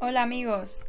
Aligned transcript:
Hola 0.00 0.22
amigos, 0.22 0.82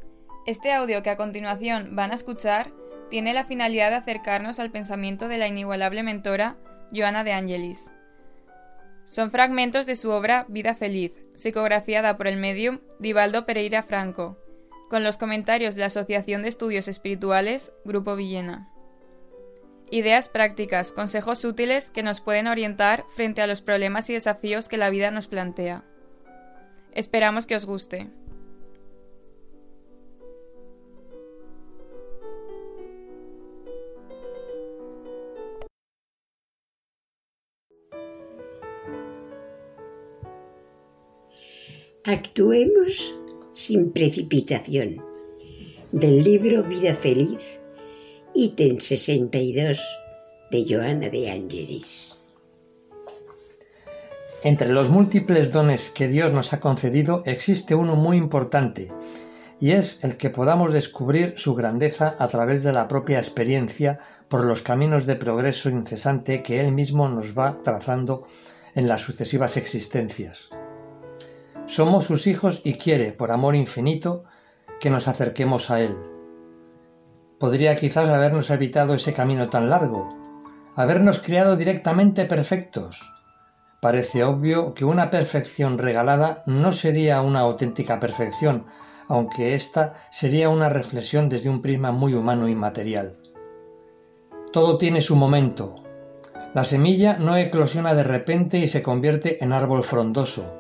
este 0.45 0.71
audio 0.71 1.01
que 1.01 1.09
a 1.09 1.17
continuación 1.17 1.95
van 1.95 2.11
a 2.11 2.13
escuchar 2.13 2.71
tiene 3.09 3.33
la 3.33 3.43
finalidad 3.43 3.89
de 3.89 3.95
acercarnos 3.95 4.59
al 4.59 4.69
pensamiento 4.69 5.27
de 5.27 5.39
la 5.39 5.47
inigualable 5.47 6.03
mentora 6.03 6.57
Joana 6.93 7.23
de 7.23 7.33
Angelis. 7.33 7.91
Son 9.07 9.31
fragmentos 9.31 9.87
de 9.87 9.95
su 9.95 10.11
obra 10.11 10.45
Vida 10.47 10.75
Feliz, 10.75 11.13
psicografiada 11.33 12.17
por 12.17 12.27
el 12.27 12.37
medium 12.37 12.81
Divaldo 12.99 13.47
Pereira 13.47 13.81
Franco, 13.81 14.37
con 14.91 15.03
los 15.03 15.17
comentarios 15.17 15.73
de 15.73 15.81
la 15.81 15.87
Asociación 15.87 16.43
de 16.43 16.49
Estudios 16.49 16.87
Espirituales 16.87 17.73
Grupo 17.85 18.15
Villena. 18.15 18.69
Ideas 19.89 20.29
prácticas, 20.29 20.91
consejos 20.91 21.43
útiles 21.45 21.89
que 21.89 22.03
nos 22.03 22.21
pueden 22.21 22.45
orientar 22.45 23.05
frente 23.09 23.41
a 23.41 23.47
los 23.47 23.63
problemas 23.63 24.07
y 24.11 24.13
desafíos 24.13 24.69
que 24.69 24.77
la 24.77 24.91
vida 24.91 25.09
nos 25.09 25.27
plantea. 25.27 25.83
Esperamos 26.91 27.47
que 27.47 27.55
os 27.55 27.65
guste. 27.65 28.11
Actuemos 42.11 43.15
sin 43.53 43.91
precipitación. 43.91 44.99
Del 45.91 46.23
libro 46.23 46.63
Vida 46.63 46.95
Feliz, 46.95 47.59
ítem 48.33 48.79
62 48.79 49.79
de 50.49 50.65
Joana 50.67 51.09
de 51.09 51.29
Angelis. 51.29 52.15
Entre 54.43 54.69
los 54.69 54.89
múltiples 54.89 55.51
dones 55.51 55.91
que 55.91 56.07
Dios 56.07 56.33
nos 56.33 56.51
ha 56.51 56.59
concedido 56.59 57.21
existe 57.27 57.75
uno 57.75 57.95
muy 57.95 58.17
importante, 58.17 58.87
y 59.59 59.73
es 59.73 60.03
el 60.03 60.17
que 60.17 60.31
podamos 60.31 60.73
descubrir 60.73 61.33
su 61.35 61.53
grandeza 61.53 62.15
a 62.17 62.27
través 62.27 62.63
de 62.63 62.73
la 62.73 62.87
propia 62.87 63.19
experiencia 63.19 63.99
por 64.29 64.45
los 64.45 64.63
caminos 64.63 65.05
de 65.05 65.15
progreso 65.15 65.69
incesante 65.69 66.41
que 66.41 66.59
Él 66.59 66.71
mismo 66.71 67.07
nos 67.07 67.37
va 67.37 67.61
trazando 67.61 68.25
en 68.73 68.87
las 68.87 69.01
sucesivas 69.01 69.57
existencias. 69.57 70.49
Somos 71.69 72.05
sus 72.05 72.25
hijos 72.25 72.61
y 72.63 72.73
quiere, 72.73 73.11
por 73.11 73.31
amor 73.31 73.55
infinito, 73.55 74.23
que 74.79 74.89
nos 74.89 75.07
acerquemos 75.07 75.69
a 75.69 75.79
Él. 75.79 75.95
Podría 77.37 77.75
quizás 77.75 78.09
habernos 78.09 78.49
evitado 78.49 78.95
ese 78.95 79.13
camino 79.13 79.49
tan 79.49 79.69
largo, 79.69 80.09
habernos 80.75 81.19
criado 81.19 81.55
directamente 81.57 82.25
perfectos. 82.25 83.13
Parece 83.81 84.23
obvio 84.23 84.73
que 84.73 84.83
una 84.83 85.11
perfección 85.11 85.77
regalada 85.77 86.41
no 86.47 86.71
sería 86.71 87.21
una 87.21 87.41
auténtica 87.41 87.99
perfección, 87.99 88.65
aunque 89.07 89.53
ésta 89.53 89.93
sería 90.09 90.49
una 90.49 90.69
reflexión 90.69 91.29
desde 91.29 91.51
un 91.51 91.61
prisma 91.61 91.91
muy 91.91 92.15
humano 92.15 92.49
y 92.49 92.55
material. 92.55 93.19
Todo 94.51 94.79
tiene 94.79 95.01
su 95.01 95.15
momento. 95.15 95.75
La 96.55 96.63
semilla 96.63 97.19
no 97.19 97.37
eclosiona 97.37 97.93
de 97.93 98.05
repente 98.05 98.57
y 98.57 98.67
se 98.67 98.81
convierte 98.81 99.43
en 99.43 99.53
árbol 99.53 99.83
frondoso 99.83 100.58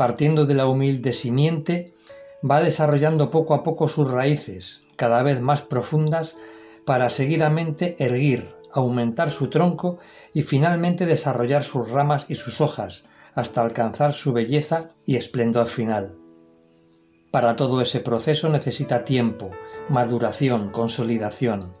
partiendo 0.00 0.46
de 0.46 0.54
la 0.54 0.66
humilde 0.66 1.12
simiente, 1.12 1.92
va 2.42 2.62
desarrollando 2.62 3.30
poco 3.30 3.52
a 3.52 3.62
poco 3.62 3.86
sus 3.86 4.10
raíces, 4.10 4.82
cada 4.96 5.22
vez 5.22 5.42
más 5.42 5.60
profundas, 5.60 6.38
para 6.86 7.10
seguidamente 7.10 7.96
erguir, 8.02 8.54
aumentar 8.72 9.30
su 9.30 9.50
tronco 9.50 9.98
y 10.32 10.40
finalmente 10.40 11.04
desarrollar 11.04 11.64
sus 11.64 11.90
ramas 11.90 12.24
y 12.30 12.36
sus 12.36 12.62
hojas, 12.62 13.04
hasta 13.34 13.60
alcanzar 13.60 14.14
su 14.14 14.32
belleza 14.32 14.88
y 15.04 15.16
esplendor 15.16 15.66
final. 15.66 16.14
Para 17.30 17.54
todo 17.54 17.82
ese 17.82 18.00
proceso 18.00 18.48
necesita 18.48 19.04
tiempo, 19.04 19.50
maduración, 19.90 20.70
consolidación. 20.70 21.74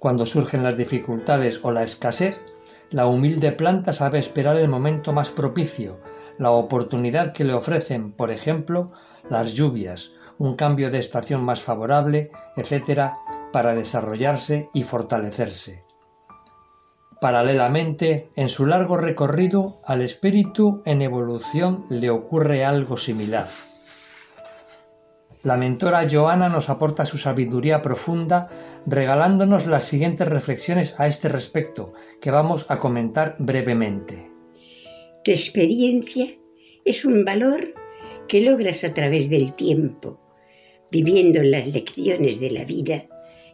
Cuando 0.00 0.26
surgen 0.26 0.64
las 0.64 0.76
dificultades 0.76 1.60
o 1.62 1.70
la 1.70 1.84
escasez, 1.84 2.44
la 2.90 3.06
humilde 3.06 3.52
planta 3.52 3.92
sabe 3.92 4.18
esperar 4.18 4.56
el 4.56 4.68
momento 4.68 5.12
más 5.12 5.30
propicio 5.30 6.00
la 6.38 6.50
oportunidad 6.50 7.32
que 7.32 7.44
le 7.44 7.54
ofrecen, 7.54 8.12
por 8.12 8.30
ejemplo, 8.30 8.92
las 9.28 9.54
lluvias, 9.54 10.12
un 10.38 10.56
cambio 10.56 10.90
de 10.90 10.98
estación 10.98 11.44
más 11.44 11.62
favorable, 11.62 12.30
etc., 12.56 13.12
para 13.52 13.74
desarrollarse 13.74 14.68
y 14.74 14.82
fortalecerse. 14.82 15.84
Paralelamente, 17.20 18.28
en 18.36 18.48
su 18.48 18.66
largo 18.66 18.96
recorrido, 18.96 19.80
al 19.84 20.02
espíritu 20.02 20.82
en 20.84 21.00
evolución 21.02 21.86
le 21.88 22.10
ocurre 22.10 22.64
algo 22.64 22.96
similar. 22.96 23.48
La 25.42 25.56
mentora 25.56 26.06
Joana 26.10 26.48
nos 26.48 26.70
aporta 26.70 27.04
su 27.04 27.18
sabiduría 27.18 27.82
profunda 27.82 28.48
regalándonos 28.86 29.66
las 29.66 29.84
siguientes 29.84 30.26
reflexiones 30.26 30.98
a 30.98 31.06
este 31.06 31.28
respecto 31.28 31.92
que 32.20 32.30
vamos 32.30 32.66
a 32.70 32.78
comentar 32.78 33.36
brevemente. 33.38 34.33
Tu 35.24 35.30
experiencia 35.30 36.26
es 36.84 37.06
un 37.06 37.24
valor 37.24 37.72
que 38.28 38.42
logras 38.42 38.84
a 38.84 38.92
través 38.92 39.30
del 39.30 39.54
tiempo, 39.54 40.20
viviendo 40.90 41.42
las 41.42 41.66
lecciones 41.66 42.40
de 42.40 42.50
la 42.50 42.64
vida 42.66 43.06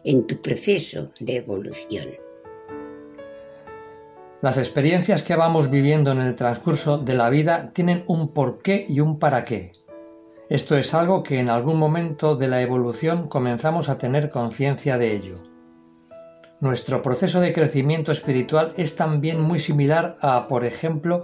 en 0.03 0.27
tu 0.27 0.41
proceso 0.41 1.11
de 1.21 1.37
evolución. 1.37 2.09
Las 4.41 4.57
experiencias 4.57 5.23
que 5.23 5.37
vamos 5.37 5.71
viviendo 5.71 6.11
en 6.11 6.19
el 6.19 6.35
transcurso 6.35 6.97
de 6.97 7.13
la 7.13 7.29
vida 7.29 7.71
tienen 7.71 8.03
un 8.07 8.33
porqué 8.33 8.85
y 8.89 8.99
un 8.99 9.17
para 9.17 9.45
qué. 9.45 9.71
Esto 10.49 10.77
es 10.77 10.93
algo 10.93 11.23
que 11.23 11.39
en 11.39 11.49
algún 11.49 11.77
momento 11.77 12.35
de 12.35 12.49
la 12.49 12.61
evolución 12.61 13.29
comenzamos 13.29 13.87
a 13.87 13.97
tener 13.97 14.29
conciencia 14.29 14.97
de 14.97 15.15
ello. 15.15 15.41
Nuestro 16.59 17.01
proceso 17.01 17.39
de 17.39 17.53
crecimiento 17.53 18.11
espiritual 18.11 18.73
es 18.75 18.97
también 18.97 19.39
muy 19.39 19.59
similar 19.59 20.17
a, 20.19 20.49
por 20.49 20.65
ejemplo, 20.65 21.23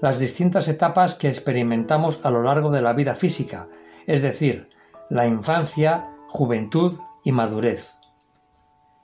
las 0.00 0.18
distintas 0.18 0.68
etapas 0.68 1.14
que 1.14 1.28
experimentamos 1.28 2.20
a 2.24 2.30
lo 2.30 2.42
largo 2.42 2.70
de 2.70 2.82
la 2.82 2.92
vida 2.92 3.14
física, 3.14 3.68
es 4.06 4.22
decir, 4.22 4.68
la 5.10 5.26
infancia, 5.26 6.10
juventud 6.28 6.98
y 7.24 7.32
madurez. 7.32 7.96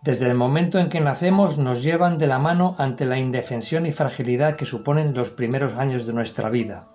Desde 0.02 0.26
el 0.26 0.34
momento 0.34 0.78
en 0.78 0.88
que 0.88 1.00
nacemos 1.00 1.58
nos 1.58 1.82
llevan 1.82 2.16
de 2.16 2.26
la 2.26 2.38
mano 2.38 2.74
ante 2.78 3.04
la 3.04 3.18
indefensión 3.18 3.84
y 3.84 3.92
fragilidad 3.92 4.56
que 4.56 4.64
suponen 4.64 5.12
los 5.14 5.30
primeros 5.30 5.74
años 5.74 6.06
de 6.06 6.14
nuestra 6.14 6.48
vida. 6.48 6.88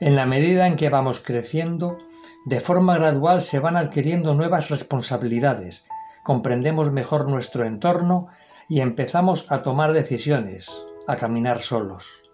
En 0.00 0.16
la 0.16 0.24
medida 0.24 0.66
en 0.66 0.76
que 0.76 0.88
vamos 0.88 1.20
creciendo, 1.20 1.98
de 2.46 2.60
forma 2.60 2.96
gradual 2.96 3.42
se 3.42 3.58
van 3.58 3.76
adquiriendo 3.76 4.34
nuevas 4.34 4.70
responsabilidades, 4.70 5.84
comprendemos 6.24 6.90
mejor 6.90 7.28
nuestro 7.28 7.66
entorno 7.66 8.28
y 8.66 8.80
empezamos 8.80 9.46
a 9.50 9.62
tomar 9.62 9.92
decisiones, 9.92 10.70
a 11.06 11.16
caminar 11.16 11.58
solos. 11.58 12.29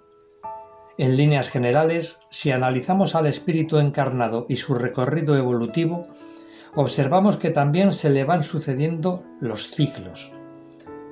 En 0.99 1.17
líneas 1.17 1.51
generales, 1.51 2.21
si 2.31 2.53
analizamos 2.53 3.15
al 3.15 3.27
espíritu 3.27 3.79
encarnado 3.79 4.47
y 4.49 4.57
su 4.57 4.75
recorrido 4.75 5.37
evolutivo, 5.37 6.09
observamos 6.75 7.37
que 7.37 7.51
también 7.51 7.93
se 7.93 8.09
le 8.09 8.25
van 8.25 8.43
sucediendo 8.43 9.23
los 9.41 9.69
ciclos, 9.71 10.33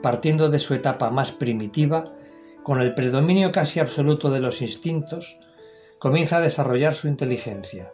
partiendo 0.03 0.49
de 0.49 0.59
su 0.59 0.73
etapa 0.73 1.11
más 1.11 1.33
primitiva, 1.33 2.13
con 2.63 2.81
el 2.81 2.95
predominio 2.95 3.53
casi 3.53 3.79
absoluto 3.79 4.31
de 4.31 4.41
los 4.41 4.63
instintos, 4.63 5.39
comienza 5.99 6.39
a 6.39 6.41
desarrollar 6.41 6.95
su 6.95 7.09
inteligencia. 7.09 7.91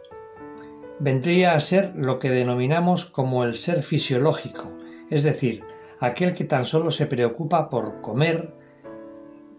Vendría 0.99 1.55
a 1.55 1.59
ser 1.59 1.91
lo 1.95 2.19
que 2.19 2.29
denominamos 2.29 3.05
como 3.05 3.43
el 3.43 3.53
ser 3.53 3.83
fisiológico, 3.83 4.71
es 5.09 5.23
decir, 5.23 5.63
aquel 5.99 6.33
que 6.33 6.45
tan 6.45 6.63
solo 6.63 6.89
se 6.89 7.05
preocupa 7.05 7.69
por 7.69 7.99
comer, 7.99 8.53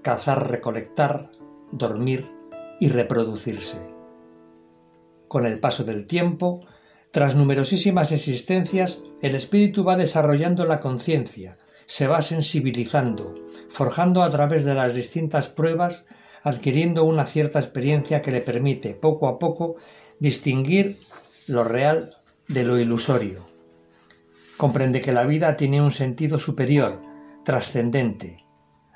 cazar, 0.00 0.50
recolectar, 0.50 1.30
dormir 1.72 2.30
y 2.78 2.88
reproducirse. 2.88 3.78
Con 5.28 5.46
el 5.46 5.58
paso 5.58 5.84
del 5.84 6.06
tiempo, 6.06 6.60
tras 7.10 7.34
numerosísimas 7.34 8.12
existencias, 8.12 9.02
el 9.20 9.34
espíritu 9.34 9.84
va 9.84 9.96
desarrollando 9.96 10.64
la 10.64 10.80
conciencia, 10.80 11.58
se 11.86 12.06
va 12.06 12.22
sensibilizando, 12.22 13.34
forjando 13.68 14.22
a 14.22 14.30
través 14.30 14.64
de 14.64 14.74
las 14.74 14.94
distintas 14.94 15.48
pruebas, 15.48 16.06
adquiriendo 16.42 17.04
una 17.04 17.26
cierta 17.26 17.58
experiencia 17.58 18.22
que 18.22 18.32
le 18.32 18.40
permite 18.40 18.94
poco 18.94 19.28
a 19.28 19.38
poco 19.38 19.76
distinguir 20.18 20.98
lo 21.46 21.64
real 21.64 22.16
de 22.48 22.64
lo 22.64 22.78
ilusorio. 22.78 23.46
Comprende 24.56 25.00
que 25.00 25.12
la 25.12 25.24
vida 25.24 25.56
tiene 25.56 25.82
un 25.82 25.90
sentido 25.90 26.38
superior, 26.38 27.00
trascendente, 27.44 28.41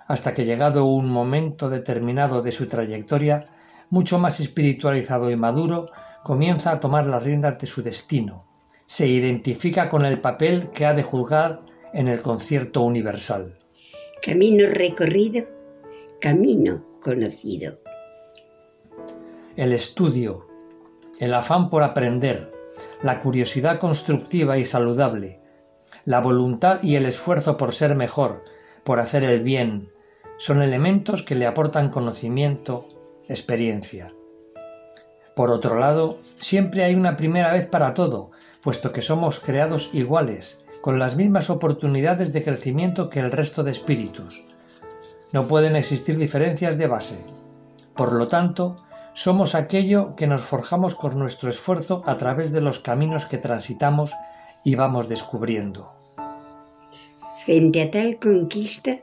hasta 0.06 0.34
que 0.34 0.44
llegado 0.44 0.84
un 0.84 1.08
momento 1.08 1.68
determinado 1.68 2.42
de 2.42 2.52
su 2.52 2.66
trayectoria, 2.66 3.48
mucho 3.90 4.18
más 4.18 4.40
espiritualizado 4.40 5.30
y 5.30 5.36
maduro, 5.36 5.90
comienza 6.22 6.72
a 6.72 6.80
tomar 6.80 7.06
las 7.06 7.22
riendas 7.22 7.58
de 7.58 7.66
su 7.66 7.82
destino. 7.82 8.46
Se 8.86 9.06
identifica 9.06 9.88
con 9.88 10.04
el 10.04 10.20
papel 10.20 10.70
que 10.70 10.86
ha 10.86 10.94
de 10.94 11.02
juzgar 11.02 11.62
en 11.92 12.08
el 12.08 12.22
concierto 12.22 12.82
universal. 12.82 13.58
Camino 14.22 14.66
recorrido, 14.68 15.44
camino 16.20 16.84
conocido. 17.00 17.78
El 19.56 19.72
estudio, 19.72 20.46
el 21.18 21.32
afán 21.34 21.70
por 21.70 21.82
aprender, 21.82 22.52
la 23.02 23.20
curiosidad 23.20 23.78
constructiva 23.78 24.58
y 24.58 24.64
saludable, 24.64 25.40
la 26.04 26.20
voluntad 26.20 26.82
y 26.82 26.96
el 26.96 27.06
esfuerzo 27.06 27.56
por 27.56 27.72
ser 27.72 27.94
mejor, 27.94 28.44
por 28.84 29.00
hacer 29.00 29.24
el 29.24 29.42
bien, 29.42 29.90
son 30.38 30.62
elementos 30.62 31.22
que 31.22 31.34
le 31.34 31.46
aportan 31.46 31.90
conocimiento, 31.90 32.88
experiencia. 33.28 34.12
Por 35.34 35.50
otro 35.50 35.78
lado, 35.78 36.18
siempre 36.38 36.84
hay 36.84 36.94
una 36.94 37.16
primera 37.16 37.52
vez 37.52 37.66
para 37.66 37.94
todo, 37.94 38.30
puesto 38.62 38.92
que 38.92 39.02
somos 39.02 39.40
creados 39.40 39.90
iguales, 39.92 40.58
con 40.80 40.98
las 40.98 41.16
mismas 41.16 41.50
oportunidades 41.50 42.32
de 42.32 42.42
crecimiento 42.42 43.10
que 43.10 43.20
el 43.20 43.32
resto 43.32 43.64
de 43.64 43.70
espíritus. 43.70 44.44
No 45.32 45.46
pueden 45.46 45.76
existir 45.76 46.16
diferencias 46.16 46.78
de 46.78 46.86
base. 46.86 47.18
Por 47.94 48.12
lo 48.12 48.28
tanto, 48.28 48.84
somos 49.12 49.54
aquello 49.54 50.14
que 50.14 50.26
nos 50.26 50.42
forjamos 50.42 50.94
con 50.94 51.18
nuestro 51.18 51.48
esfuerzo 51.48 52.02
a 52.06 52.16
través 52.16 52.52
de 52.52 52.60
los 52.60 52.78
caminos 52.78 53.26
que 53.26 53.38
transitamos 53.38 54.12
y 54.62 54.74
vamos 54.74 55.08
descubriendo. 55.08 55.92
Frente 57.44 57.82
a 57.82 57.90
tal 57.90 58.18
conquista, 58.18 58.98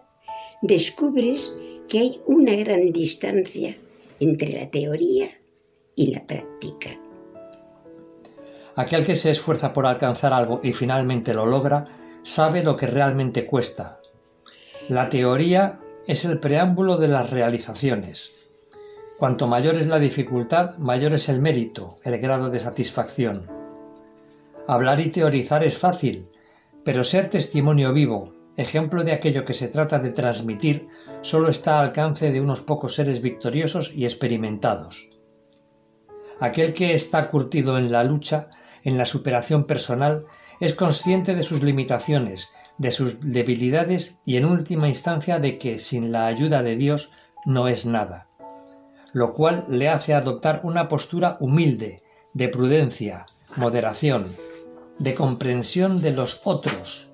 descubres 0.64 1.54
que 1.90 2.00
hay 2.00 2.22
una 2.26 2.56
gran 2.56 2.94
distancia 2.94 3.76
entre 4.22 4.54
la 4.54 4.72
teoría 4.72 5.30
y 5.94 6.14
la 6.14 6.26
práctica. 6.26 6.92
Aquel 8.78 9.06
que 9.06 9.18
se 9.18 9.30
esfuerza 9.30 9.74
por 9.74 9.86
alcanzar 9.86 10.34
algo 10.34 10.62
y 10.64 10.72
finalmente 10.72 11.34
lo 11.34 11.46
logra, 11.46 11.86
sabe 12.24 12.64
lo 12.64 12.78
que 12.78 12.88
realmente 12.88 13.46
cuesta. 13.46 14.00
La 14.88 15.10
teoría 15.10 15.82
es 16.08 16.24
el 16.24 16.40
preámbulo 16.40 16.96
de 16.96 17.10
las 17.10 17.30
realizaciones. 17.30 18.32
Cuanto 19.20 19.48
mayor 19.48 19.76
es 19.76 19.88
la 19.88 20.00
dificultad, 20.00 20.78
mayor 20.78 21.14
es 21.14 21.28
el 21.28 21.42
mérito, 21.42 22.00
el 22.04 22.18
grado 22.20 22.50
de 22.50 22.62
satisfacción. 22.62 23.48
Hablar 24.66 25.02
y 25.02 25.10
teorizar 25.10 25.62
es 25.66 25.78
fácil, 25.78 26.30
pero 26.86 27.04
ser 27.04 27.30
testimonio 27.30 27.92
vivo, 27.92 28.33
ejemplo 28.58 29.04
de 29.04 29.12
aquello 29.14 29.46
que 29.46 29.54
se 29.54 29.68
trata 29.68 30.00
de 30.00 30.12
transmitir, 30.12 30.88
solo 31.22 31.50
está 31.50 31.80
al 31.80 31.88
alcance 31.88 32.32
de 32.32 32.42
unos 32.42 32.62
pocos 32.62 32.96
seres 32.96 33.22
victoriosos 33.22 33.92
y 33.94 34.04
experimentados. 34.04 35.10
Aquel 36.40 36.74
que 36.74 36.94
está 36.94 37.30
curtido 37.30 37.78
en 37.78 37.92
la 37.92 38.04
lucha, 38.04 38.50
en 38.84 38.98
la 38.98 39.06
superación 39.06 39.66
personal, 39.66 40.26
es 40.60 40.74
consciente 40.74 41.36
de 41.36 41.44
sus 41.44 41.64
limitaciones, 41.64 42.50
de 42.78 42.92
sus 42.92 43.20
debilidades 43.22 44.18
y 44.26 44.38
en 44.38 44.46
última 44.46 44.88
instancia 44.88 45.40
de 45.40 45.58
que 45.58 45.80
sin 45.80 46.12
la 46.12 46.26
ayuda 46.26 46.64
de 46.64 46.76
Dios 46.76 47.12
no 47.46 47.68
es 47.68 47.86
nada 47.86 48.28
lo 49.14 49.34
cual 49.34 49.66
le 49.70 49.90
hace 49.90 50.14
adoptar 50.14 50.62
una 50.64 50.88
postura 50.90 51.38
humilde, 51.40 52.02
de 52.34 52.50
prudencia, 52.50 53.28
moderación, 53.56 54.36
de 54.98 55.14
comprensión 55.14 56.02
de 56.02 56.12
los 56.12 56.42
otros, 56.44 57.08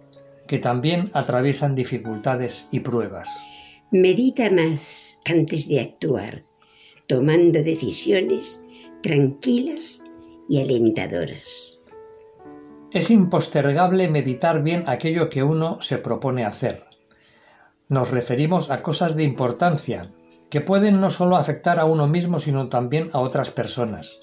que 0.49 0.57
también 0.57 1.11
atraviesan 1.13 1.75
dificultades 1.75 2.65
y 2.71 2.79
pruebas. 2.79 3.29
Medita 3.91 4.49
más 4.49 5.19
antes 5.23 5.67
de 5.67 5.79
actuar, 5.79 6.43
tomando 7.05 7.61
decisiones 7.61 8.59
tranquilas 9.03 10.03
y 10.49 10.59
alentadoras. 10.59 11.77
Es 12.91 13.11
impostergable 13.11 14.09
meditar 14.09 14.63
bien 14.63 14.85
aquello 14.87 15.29
que 15.29 15.43
uno 15.43 15.79
se 15.81 15.99
propone 15.99 16.45
hacer. 16.45 16.83
Nos 17.87 18.09
referimos 18.09 18.71
a 18.71 18.81
cosas 18.81 19.15
de 19.15 19.25
importancia, 19.25 20.11
que 20.49 20.61
pueden 20.61 20.99
no 20.99 21.11
solo 21.11 21.35
afectar 21.35 21.77
a 21.77 21.85
uno 21.85 22.07
mismo, 22.07 22.39
sino 22.39 22.69
también 22.69 23.11
a 23.13 23.19
otras 23.19 23.51
personas. 23.51 24.21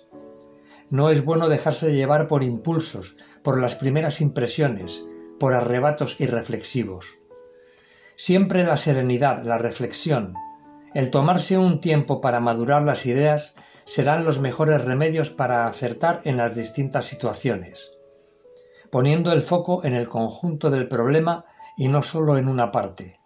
No 0.91 1.09
es 1.09 1.25
bueno 1.25 1.49
dejarse 1.49 1.95
llevar 1.95 2.27
por 2.27 2.43
impulsos, 2.43 3.17
por 3.45 3.61
las 3.61 3.77
primeras 3.77 4.21
impresiones, 4.21 5.05
por 5.39 5.55
arrebatos 5.55 6.21
irreflexivos. 6.21 7.15
Siempre 8.15 8.65
la 8.65 8.77
serenidad, 8.77 9.43
la 9.43 9.59
reflexión, 9.59 10.35
el 10.97 11.11
tomarse 11.11 11.59
un 11.59 11.81
tiempo 11.81 12.23
para 12.23 12.41
madurar 12.41 12.83
las 12.83 13.05
ideas 13.05 13.55
serán 13.85 14.25
los 14.25 14.41
mejores 14.41 14.83
remedios 14.83 15.29
para 15.29 15.67
acertar 15.67 16.23
en 16.25 16.39
las 16.39 16.57
distintas 16.57 17.05
situaciones, 17.05 17.91
poniendo 18.91 19.31
el 19.33 19.43
foco 19.43 19.85
en 19.85 19.95
el 19.95 20.09
conjunto 20.09 20.71
del 20.71 20.89
problema 20.89 21.45
y 21.77 21.89
no 21.89 22.03
solo 22.03 22.39
en 22.39 22.49
una 22.49 22.73
parte. 22.73 23.21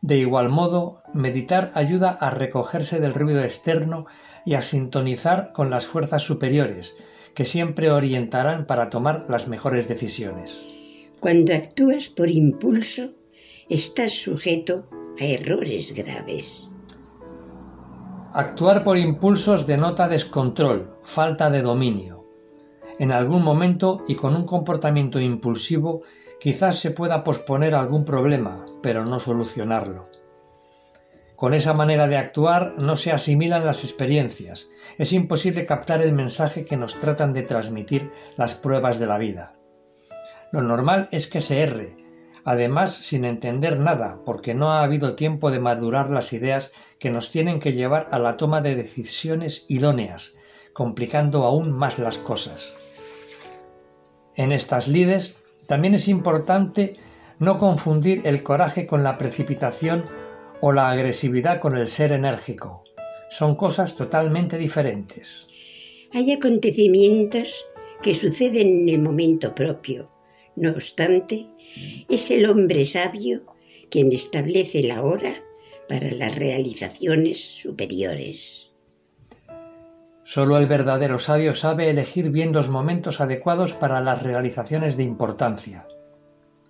De 0.00 0.16
igual 0.16 0.48
modo, 0.48 1.04
meditar 1.14 1.70
ayuda 1.74 2.10
a 2.10 2.30
recogerse 2.30 2.98
del 2.98 3.14
ruido 3.14 3.44
externo 3.44 4.06
y 4.44 4.54
a 4.54 4.60
sintonizar 4.60 5.52
con 5.52 5.70
las 5.70 5.86
fuerzas 5.86 6.24
superiores, 6.24 6.96
que 7.36 7.44
siempre 7.44 7.92
orientarán 7.92 8.66
para 8.66 8.90
tomar 8.90 9.26
las 9.28 9.46
mejores 9.46 9.86
decisiones. 9.86 10.81
Cuando 11.22 11.54
actúas 11.54 12.08
por 12.08 12.28
impulso, 12.28 13.12
estás 13.70 14.10
sujeto 14.10 14.86
a 15.18 15.24
errores 15.24 15.94
graves. 15.94 16.68
Actuar 18.34 18.84
por 18.84 18.98
impulsos 18.98 19.66
denota 19.66 20.08
descontrol, 20.08 20.98
falta 21.02 21.48
de 21.48 21.62
dominio. 21.62 22.26
En 22.98 23.12
algún 23.12 23.42
momento 23.42 24.02
y 24.08 24.16
con 24.16 24.36
un 24.36 24.44
comportamiento 24.44 25.18
impulsivo 25.20 26.02
Quizás 26.42 26.80
se 26.80 26.90
pueda 26.90 27.22
posponer 27.22 27.72
algún 27.72 28.04
problema, 28.04 28.66
pero 28.82 29.04
no 29.04 29.20
solucionarlo. 29.20 30.08
Con 31.36 31.54
esa 31.54 31.72
manera 31.72 32.08
de 32.08 32.16
actuar 32.16 32.74
no 32.78 32.96
se 32.96 33.12
asimilan 33.12 33.64
las 33.64 33.84
experiencias, 33.84 34.68
es 34.98 35.12
imposible 35.12 35.66
captar 35.66 36.02
el 36.02 36.12
mensaje 36.12 36.64
que 36.64 36.76
nos 36.76 36.98
tratan 36.98 37.32
de 37.32 37.42
transmitir 37.42 38.10
las 38.36 38.56
pruebas 38.56 38.98
de 38.98 39.06
la 39.06 39.18
vida. 39.18 39.54
Lo 40.52 40.60
normal 40.62 41.08
es 41.10 41.26
que 41.26 41.40
se 41.40 41.60
erre, 41.60 41.96
además 42.44 42.94
sin 42.94 43.24
entender 43.24 43.78
nada, 43.80 44.20
porque 44.26 44.54
no 44.54 44.72
ha 44.72 44.82
habido 44.82 45.14
tiempo 45.14 45.50
de 45.50 45.60
madurar 45.60 46.10
las 46.10 46.34
ideas 46.34 46.72
que 46.98 47.10
nos 47.10 47.30
tienen 47.30 47.58
que 47.58 47.72
llevar 47.72 48.08
a 48.10 48.18
la 48.18 48.36
toma 48.36 48.60
de 48.60 48.76
decisiones 48.76 49.64
idóneas, 49.68 50.34
complicando 50.74 51.44
aún 51.44 51.72
más 51.72 51.98
las 51.98 52.18
cosas. 52.18 52.74
En 54.36 54.52
estas 54.52 54.88
lides 54.88 55.36
también 55.66 55.94
es 55.94 56.08
importante 56.08 56.96
no 57.38 57.56
confundir 57.58 58.20
el 58.24 58.42
coraje 58.42 58.86
con 58.86 59.02
la 59.02 59.16
precipitación 59.16 60.04
o 60.60 60.72
la 60.72 60.90
agresividad 60.90 61.60
con 61.60 61.76
el 61.76 61.88
ser 61.88 62.12
enérgico. 62.12 62.84
Son 63.30 63.56
cosas 63.56 63.96
totalmente 63.96 64.58
diferentes. 64.58 65.46
Hay 66.12 66.30
acontecimientos 66.30 67.64
que 68.02 68.12
suceden 68.12 68.82
en 68.82 68.88
el 68.90 68.98
momento 69.00 69.54
propio. 69.54 70.11
No 70.56 70.70
obstante, 70.70 71.48
es 72.08 72.30
el 72.30 72.46
hombre 72.46 72.84
sabio 72.84 73.42
quien 73.90 74.12
establece 74.12 74.82
la 74.82 75.02
hora 75.02 75.34
para 75.88 76.10
las 76.10 76.34
realizaciones 76.36 77.40
superiores. 77.40 78.70
Solo 80.24 80.56
el 80.56 80.66
verdadero 80.66 81.18
sabio 81.18 81.54
sabe 81.54 81.90
elegir 81.90 82.30
bien 82.30 82.52
los 82.52 82.68
momentos 82.68 83.20
adecuados 83.20 83.74
para 83.74 84.00
las 84.00 84.22
realizaciones 84.22 84.96
de 84.96 85.02
importancia. 85.02 85.86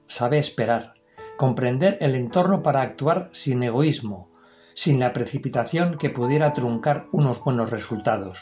Sabe 0.07 0.39
esperar, 0.39 0.95
comprender 1.37 1.99
el 2.01 2.15
entorno 2.15 2.63
para 2.63 2.83
actuar 2.83 3.29
sin 3.33 3.63
egoísmo, 3.63 4.31
sin 4.75 4.99
la 4.99 5.13
precipitación 5.13 5.99
que 5.99 6.11
pudiera 6.11 6.53
truncar 6.53 7.07
unos 7.13 7.43
buenos 7.45 7.71
resultados. 7.71 8.41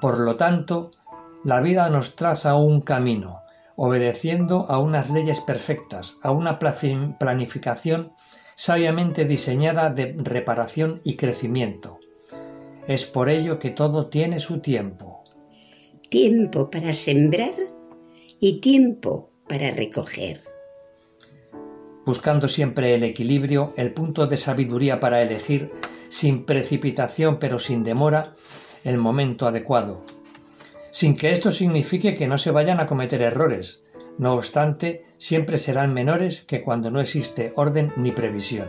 Por 0.00 0.18
lo 0.18 0.36
tanto, 0.36 0.92
la 1.44 1.60
vida 1.60 1.90
nos 1.90 2.16
traza 2.16 2.54
un 2.54 2.80
camino, 2.80 3.39
obedeciendo 3.82 4.66
a 4.68 4.78
unas 4.78 5.10
leyes 5.10 5.40
perfectas, 5.40 6.16
a 6.22 6.32
una 6.32 6.58
planificación 6.58 8.12
sabiamente 8.54 9.24
diseñada 9.24 9.90
de 9.90 10.14
reparación 10.18 11.00
y 11.02 11.16
crecimiento 11.16 12.00
es 12.90 13.04
por 13.06 13.28
ello 13.28 13.60
que 13.60 13.70
todo 13.70 14.08
tiene 14.08 14.40
su 14.40 14.58
tiempo. 14.58 15.22
Tiempo 16.08 16.68
para 16.70 16.92
sembrar 16.92 17.54
y 18.40 18.60
tiempo 18.60 19.30
para 19.48 19.70
recoger. 19.70 20.40
Buscando 22.04 22.48
siempre 22.48 22.94
el 22.94 23.04
equilibrio, 23.04 23.72
el 23.76 23.92
punto 23.92 24.26
de 24.26 24.36
sabiduría 24.36 24.98
para 24.98 25.22
elegir, 25.22 25.70
sin 26.08 26.44
precipitación 26.44 27.38
pero 27.38 27.60
sin 27.60 27.84
demora, 27.84 28.34
el 28.82 28.98
momento 28.98 29.46
adecuado. 29.46 30.04
Sin 30.90 31.16
que 31.16 31.30
esto 31.30 31.50
signifique 31.50 32.16
que 32.16 32.26
no 32.26 32.38
se 32.38 32.50
vayan 32.50 32.80
a 32.80 32.86
cometer 32.86 33.22
errores, 33.22 33.82
no 34.18 34.34
obstante, 34.34 35.04
siempre 35.18 35.56
serán 35.56 35.94
menores 35.94 36.42
que 36.42 36.62
cuando 36.62 36.90
no 36.90 37.00
existe 37.00 37.52
orden 37.56 37.92
ni 37.96 38.12
previsión. 38.12 38.68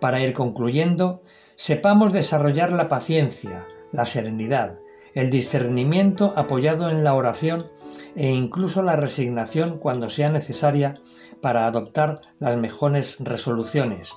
Para 0.00 0.20
ir 0.20 0.32
concluyendo, 0.32 1.22
sepamos 1.54 2.12
desarrollar 2.12 2.72
la 2.72 2.88
paciencia, 2.88 3.66
la 3.92 4.04
serenidad, 4.04 4.78
el 5.14 5.30
discernimiento 5.30 6.34
apoyado 6.36 6.90
en 6.90 7.04
la 7.04 7.14
oración 7.14 7.70
e 8.14 8.30
incluso 8.30 8.82
la 8.82 8.96
resignación 8.96 9.78
cuando 9.78 10.08
sea 10.08 10.28
necesaria 10.28 11.00
para 11.40 11.66
adoptar 11.66 12.20
las 12.38 12.56
mejores 12.56 13.16
resoluciones, 13.20 14.12